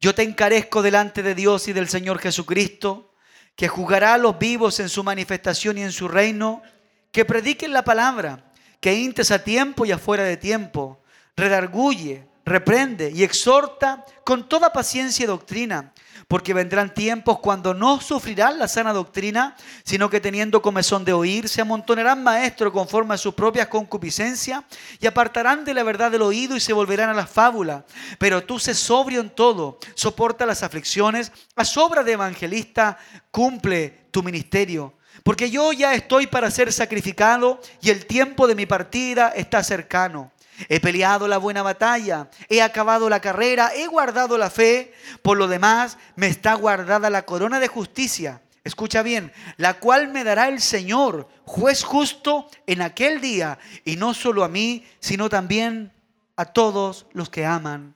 [0.00, 3.14] "Yo te encarezco delante de Dios y del Señor Jesucristo,
[3.54, 6.62] que juzgará a los vivos en su manifestación y en su reino,
[7.10, 11.02] que prediquen la palabra, que intes a tiempo y afuera de tiempo,
[11.36, 15.92] redarguye, reprende y exhorta con toda paciencia y doctrina,
[16.28, 21.48] porque vendrán tiempos cuando no sufrirán la sana doctrina, sino que teniendo comezón de oír,
[21.48, 24.64] se amontonarán maestros conforme a sus propias concupiscencias
[25.00, 27.84] y apartarán de la verdad del oído y se volverán a la fábula.
[28.18, 32.96] Pero tú sé sobrio en todo, soporta las aflicciones, a sobra de evangelista,
[33.32, 34.94] cumple tu ministerio.
[35.24, 40.30] Porque yo ya estoy para ser sacrificado y el tiempo de mi partida está cercano.
[40.68, 44.94] He peleado la buena batalla, he acabado la carrera, he guardado la fe.
[45.22, 48.42] Por lo demás, me está guardada la corona de justicia.
[48.64, 54.12] Escucha bien, la cual me dará el Señor, juez justo, en aquel día, y no
[54.12, 55.92] solo a mí, sino también
[56.34, 57.94] a todos los que aman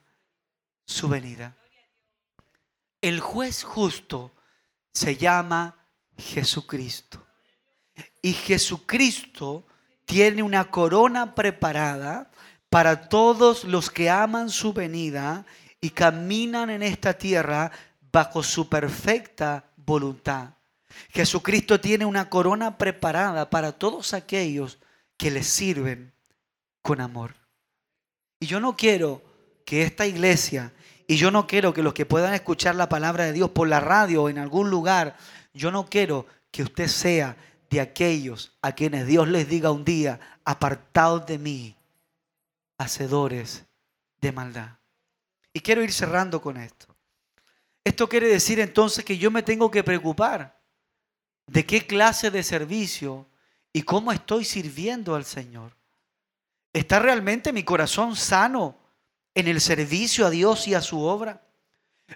[0.87, 1.57] su venida.
[3.01, 4.33] El juez justo
[4.92, 5.77] se llama
[6.16, 7.27] Jesucristo.
[8.23, 9.66] Y Jesucristo
[10.11, 12.33] tiene una corona preparada
[12.68, 15.46] para todos los que aman su venida
[15.81, 17.70] y caminan en esta tierra
[18.11, 20.55] bajo su perfecta voluntad.
[21.11, 24.79] Jesucristo tiene una corona preparada para todos aquellos
[25.16, 26.12] que le sirven
[26.83, 27.37] con amor.
[28.40, 29.23] Y yo no quiero
[29.64, 30.73] que esta iglesia,
[31.07, 33.79] y yo no quiero que los que puedan escuchar la palabra de Dios por la
[33.79, 35.16] radio o en algún lugar,
[35.55, 37.37] yo no quiero que usted sea
[37.71, 41.77] de aquellos a quienes Dios les diga un día, apartados de mí,
[42.77, 43.65] hacedores
[44.21, 44.77] de maldad.
[45.53, 46.87] Y quiero ir cerrando con esto.
[47.85, 50.61] Esto quiere decir entonces que yo me tengo que preocupar
[51.47, 53.27] de qué clase de servicio
[53.73, 55.77] y cómo estoy sirviendo al Señor.
[56.73, 58.77] ¿Está realmente mi corazón sano
[59.35, 61.43] en el servicio a Dios y a su obra?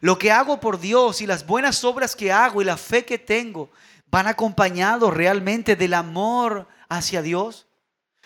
[0.01, 3.19] Lo que hago por Dios y las buenas obras que hago y la fe que
[3.19, 3.71] tengo
[4.15, 7.67] van acompañados realmente del amor hacia Dios.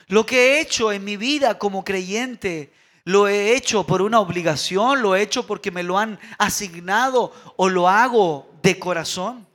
[0.08, 2.74] Lo que he hecho en mi vida como creyente,
[3.04, 7.70] lo he hecho por una obligación, lo he hecho porque me lo han asignado o
[7.70, 9.46] lo hago de corazón.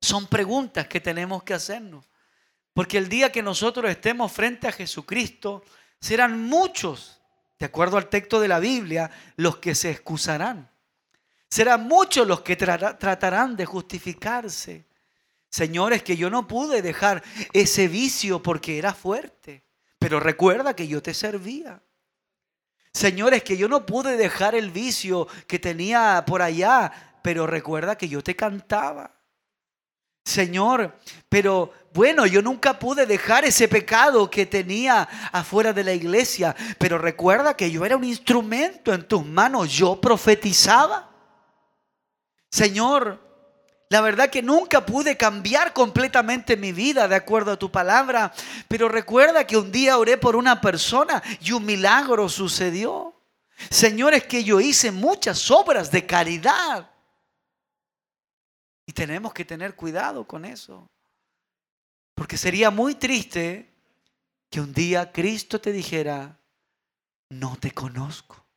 [0.00, 2.04] Son preguntas que tenemos que hacernos.
[2.74, 5.62] Porque el día que nosotros estemos frente a Jesucristo,
[6.00, 7.20] serán muchos,
[7.60, 10.68] de acuerdo al texto de la Biblia, los que se excusarán.
[11.48, 14.87] Serán muchos los que tratarán de justificarse.
[15.50, 17.22] Señores, que yo no pude dejar
[17.52, 19.64] ese vicio porque era fuerte.
[19.98, 21.82] Pero recuerda que yo te servía.
[22.92, 28.08] Señores, que yo no pude dejar el vicio que tenía por allá, pero recuerda que
[28.08, 29.14] yo te cantaba.
[30.24, 30.94] Señor,
[31.28, 36.98] pero bueno, yo nunca pude dejar ese pecado que tenía afuera de la iglesia, pero
[36.98, 41.10] recuerda que yo era un instrumento en tus manos, yo profetizaba.
[42.50, 43.27] Señor,
[43.90, 48.32] la verdad que nunca pude cambiar completamente mi vida de acuerdo a tu palabra,
[48.68, 53.14] pero recuerda que un día oré por una persona y un milagro sucedió.
[53.70, 56.90] Señor, es que yo hice muchas obras de caridad.
[58.86, 60.86] Y tenemos que tener cuidado con eso.
[62.14, 63.72] Porque sería muy triste
[64.50, 66.38] que un día Cristo te dijera,
[67.30, 68.47] no te conozco.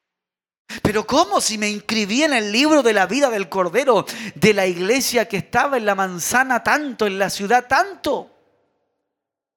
[0.81, 4.05] Pero ¿cómo si me inscribí en el libro de la vida del Cordero
[4.35, 8.31] de la iglesia que estaba en la manzana tanto, en la ciudad tanto?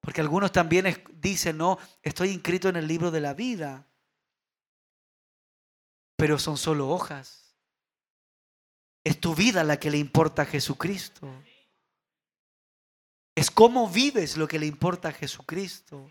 [0.01, 3.87] Porque algunos también dicen, no, estoy inscrito en el libro de la vida.
[6.17, 7.57] Pero son solo hojas.
[9.03, 11.29] Es tu vida la que le importa a Jesucristo.
[13.35, 16.11] Es cómo vives lo que le importa a Jesucristo.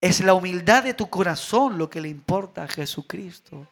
[0.00, 3.68] Es la humildad de tu corazón lo que le importa a Jesucristo.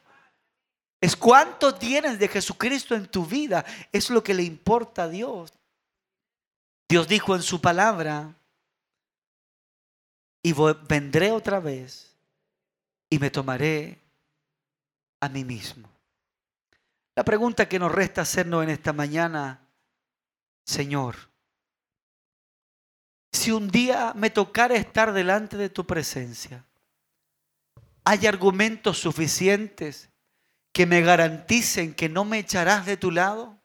[1.01, 3.65] Es cuánto tienes de Jesucristo en tu vida.
[3.91, 5.53] Es lo que le importa a Dios.
[6.89, 8.35] Dios dijo en su palabra,
[10.41, 10.53] y
[10.87, 12.15] vendré otra vez
[13.09, 13.99] y me tomaré
[15.19, 15.89] a mí mismo.
[17.15, 19.67] La pregunta que nos resta hacernos en esta mañana,
[20.65, 21.17] Señor,
[23.31, 26.65] si un día me tocara estar delante de tu presencia,
[28.05, 30.08] ¿hay argumentos suficientes
[30.71, 33.59] que me garanticen que no me echarás de tu lado?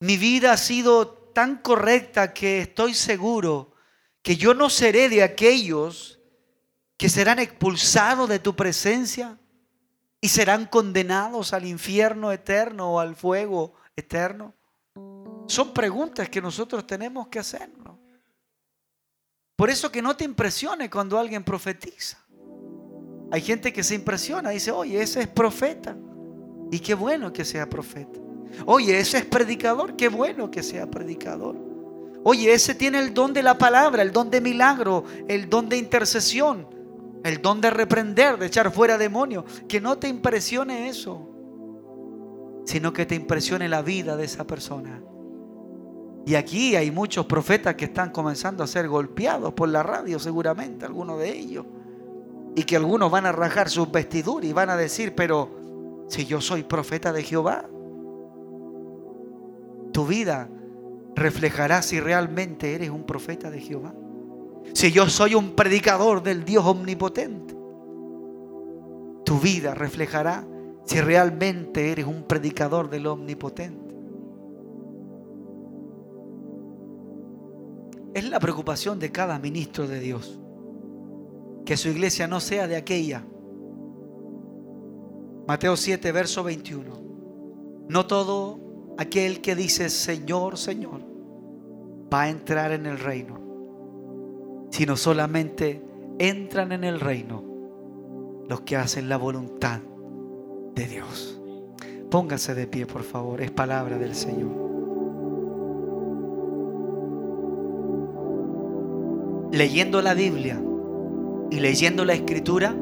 [0.00, 3.74] Mi vida ha sido tan correcta que estoy seguro
[4.22, 6.20] que yo no seré de aquellos
[6.96, 9.38] que serán expulsados de tu presencia
[10.20, 14.54] y serán condenados al infierno eterno o al fuego eterno.
[15.46, 17.98] Son preguntas que nosotros tenemos que hacernos.
[19.56, 22.19] Por eso que no te impresione cuando alguien profetiza.
[23.30, 25.96] Hay gente que se impresiona, dice, oye, ese es profeta.
[26.70, 28.18] Y qué bueno que sea profeta.
[28.66, 31.56] Oye, ese es predicador, qué bueno que sea predicador.
[32.22, 35.78] Oye, ese tiene el don de la palabra, el don de milagro, el don de
[35.78, 36.66] intercesión,
[37.24, 39.44] el don de reprender, de echar fuera demonios.
[39.68, 41.28] Que no te impresione eso,
[42.66, 45.02] sino que te impresione la vida de esa persona.
[46.26, 50.84] Y aquí hay muchos profetas que están comenzando a ser golpeados por la radio, seguramente,
[50.84, 51.64] algunos de ellos.
[52.54, 56.40] Y que algunos van a rajar sus vestiduras y van a decir, pero si yo
[56.40, 57.68] soy profeta de Jehová,
[59.92, 60.48] tu vida
[61.14, 63.94] reflejará si realmente eres un profeta de Jehová.
[64.72, 67.54] Si yo soy un predicador del Dios omnipotente,
[69.24, 70.44] tu vida reflejará
[70.84, 73.94] si realmente eres un predicador del omnipotente.
[78.12, 80.40] Es la preocupación de cada ministro de Dios.
[81.64, 83.24] Que su iglesia no sea de aquella.
[85.46, 86.84] Mateo 7, verso 21.
[87.88, 91.00] No todo aquel que dice Señor, Señor,
[92.12, 93.40] va a entrar en el reino,
[94.70, 95.82] sino solamente
[96.18, 97.44] entran en el reino
[98.48, 99.80] los que hacen la voluntad
[100.74, 101.40] de Dios.
[102.10, 104.70] Póngase de pie, por favor, es palabra del Señor.
[109.52, 110.62] leyendo la Biblia
[111.50, 112.74] y leyendo la Escritura,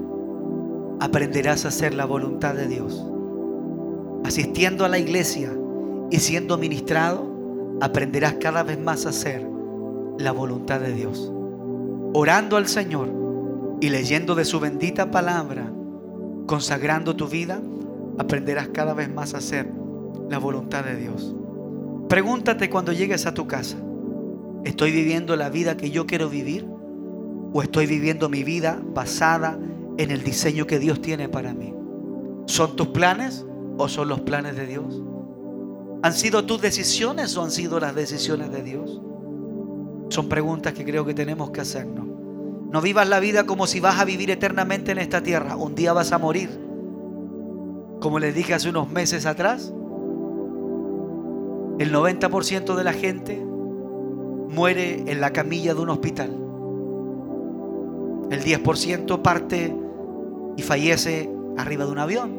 [1.00, 3.04] aprenderás a hacer la voluntad de Dios.
[4.24, 5.52] Asistiendo a la iglesia
[6.10, 7.26] y siendo ministrado,
[7.80, 9.46] aprenderás cada vez más a hacer
[10.18, 11.32] la voluntad de Dios.
[12.12, 13.08] Orando al Señor
[13.80, 15.70] y leyendo de su bendita palabra,
[16.46, 17.60] consagrando tu vida,
[18.18, 19.70] aprenderás cada vez más a hacer
[20.28, 21.34] la voluntad de Dios.
[22.08, 23.76] Pregúntate cuando llegues a tu casa,
[24.64, 26.66] ¿Estoy viviendo la vida que yo quiero vivir?
[27.52, 29.58] ¿O estoy viviendo mi vida basada
[29.96, 31.74] en el diseño que Dios tiene para mí?
[32.46, 33.46] ¿Son tus planes
[33.78, 35.02] o son los planes de Dios?
[36.02, 39.00] ¿Han sido tus decisiones o han sido las decisiones de Dios?
[40.10, 42.06] Son preguntas que creo que tenemos que hacernos.
[42.70, 45.56] No vivas la vida como si vas a vivir eternamente en esta tierra.
[45.56, 46.50] Un día vas a morir.
[48.00, 49.72] Como les dije hace unos meses atrás,
[51.78, 53.42] el 90% de la gente
[54.50, 56.47] muere en la camilla de un hospital.
[58.30, 59.74] El 10% parte
[60.56, 62.30] y fallece arriba de un avión.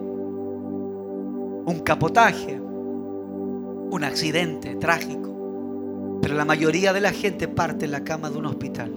[1.66, 6.20] Un capotaje, un accidente trágico.
[6.22, 8.92] Pero la mayoría de la gente parte en la cama de un hospital.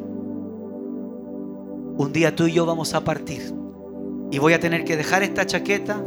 [1.97, 3.55] Un día tú y yo vamos a partir.
[4.31, 6.03] Y voy a tener que dejar esta chaqueta,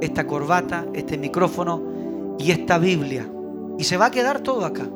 [0.00, 3.30] esta corbata, este micrófono y esta Biblia.
[3.78, 4.88] Y se va a quedar todo acá.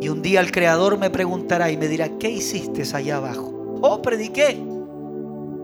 [0.00, 3.78] Y un día el Creador me preguntará y me dirá, ¿qué hiciste allá abajo?
[3.82, 4.62] Oh, prediqué.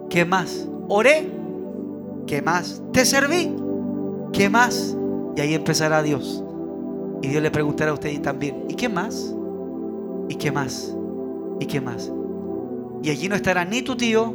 [0.09, 0.69] ¿Qué más?
[0.89, 1.31] Oré.
[2.27, 2.83] ¿Qué más?
[2.93, 3.55] Te serví.
[4.33, 4.97] ¿Qué más?
[5.37, 6.43] Y ahí empezará Dios.
[7.23, 9.35] Y Dios le preguntará a usted también, ¿y qué más?
[10.29, 10.95] ¿Y qué más?
[11.61, 12.11] ¿Y qué más?
[13.03, 14.33] Y allí no estará ni tu tío,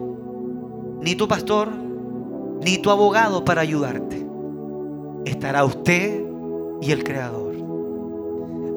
[1.02, 1.70] ni tu pastor,
[2.64, 4.26] ni tu abogado para ayudarte.
[5.26, 6.24] Estará usted
[6.82, 7.37] y el Creador.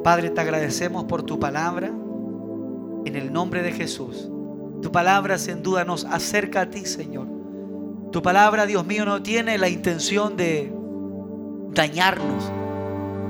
[0.03, 1.88] Padre, te agradecemos por tu palabra
[3.05, 4.30] en el nombre de Jesús.
[4.82, 7.26] Tu palabra sin duda nos acerca a ti, Señor.
[8.11, 10.72] Tu palabra, Dios mío, no tiene la intención de
[11.72, 12.51] dañarnos,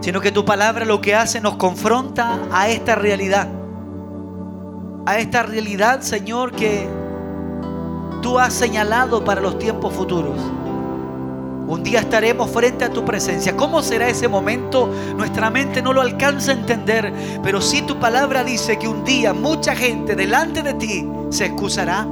[0.00, 3.48] sino que tu palabra lo que hace nos confronta a esta realidad.
[5.06, 6.88] A esta realidad, Señor, que
[8.22, 10.38] tú has señalado para los tiempos futuros.
[11.70, 13.56] Un día estaremos frente a tu presencia.
[13.56, 14.92] ¿Cómo será ese momento?
[15.16, 17.14] Nuestra mente no lo alcanza a entender,
[17.44, 22.08] pero si tu palabra dice que un día mucha gente delante de ti se excusará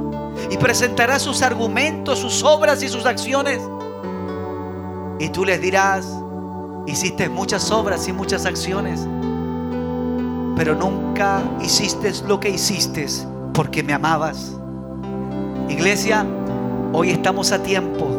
[0.49, 3.59] y presentará sus argumentos, sus obras y sus acciones.
[5.19, 6.07] Y tú les dirás,
[6.87, 9.05] hiciste muchas obras y muchas acciones,
[10.55, 13.07] pero nunca hiciste lo que hiciste
[13.53, 14.55] porque me amabas.
[15.67, 16.25] Iglesia,
[16.93, 18.18] hoy estamos a tiempo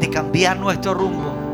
[0.00, 1.50] de cambiar nuestro rumbo.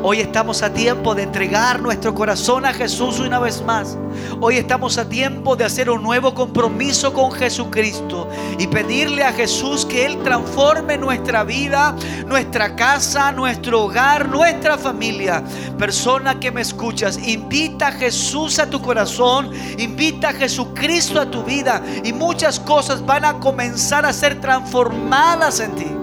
[0.00, 3.98] Hoy estamos a tiempo de entregar nuestro corazón a Jesús una vez más.
[4.40, 8.28] Hoy estamos a tiempo de hacer un nuevo compromiso con Jesucristo
[8.60, 11.96] y pedirle a Jesús que Él transforme nuestra vida,
[12.28, 15.42] nuestra casa, nuestro hogar, nuestra familia.
[15.76, 21.42] Persona que me escuchas, invita a Jesús a tu corazón, invita a Jesucristo a tu
[21.42, 25.97] vida y muchas cosas van a comenzar a ser transformadas en ti.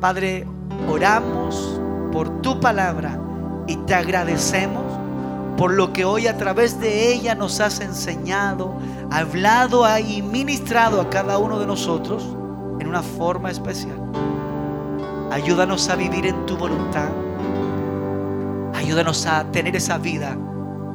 [0.00, 0.46] Padre,
[0.88, 1.78] oramos
[2.10, 3.20] por tu palabra
[3.66, 4.82] y te agradecemos
[5.58, 8.78] por lo que hoy a través de ella nos has enseñado,
[9.10, 12.34] hablado y ministrado a cada uno de nosotros
[12.80, 14.00] en una forma especial.
[15.30, 17.10] Ayúdanos a vivir en tu voluntad.
[18.74, 20.34] Ayúdanos a tener esa vida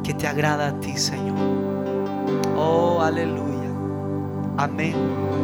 [0.03, 1.37] que te agrada a ti, Señor.
[2.57, 3.69] Oh, aleluya.
[4.57, 5.34] Amén